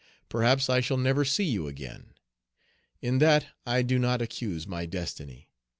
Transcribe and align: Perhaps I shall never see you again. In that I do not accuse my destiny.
Perhaps 0.29 0.67
I 0.67 0.79
shall 0.79 0.97
never 0.97 1.23
see 1.23 1.43
you 1.43 1.67
again. 1.67 2.15
In 3.03 3.19
that 3.19 3.49
I 3.67 3.83
do 3.83 3.99
not 3.99 4.19
accuse 4.19 4.65
my 4.65 4.87
destiny. 4.87 5.47